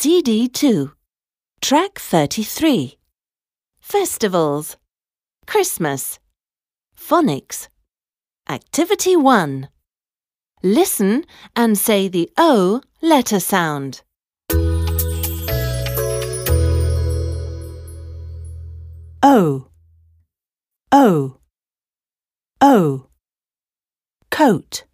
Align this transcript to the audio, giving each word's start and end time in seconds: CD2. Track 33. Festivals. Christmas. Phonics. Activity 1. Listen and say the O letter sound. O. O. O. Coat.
CD2. 0.00 0.92
Track 1.60 1.98
33. 1.98 2.96
Festivals. 3.80 4.78
Christmas. 5.46 6.18
Phonics. 6.96 7.68
Activity 8.48 9.14
1. 9.14 9.68
Listen 10.62 11.26
and 11.54 11.76
say 11.76 12.08
the 12.08 12.30
O 12.38 12.80
letter 13.02 13.38
sound. 13.40 14.00
O. 19.22 19.68
O. 20.92 21.36
O. 22.62 23.06
Coat. 24.30 24.84